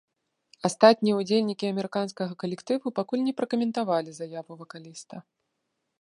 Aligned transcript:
Астатнія 0.69 1.17
ўдзельнікі 1.17 1.69
амерыканскага 1.73 2.33
калектыву 2.43 2.87
пакуль 3.01 3.23
не 3.27 3.33
пракаментавалі 3.43 4.11
заяву 4.21 4.53
вакаліста. 4.63 5.15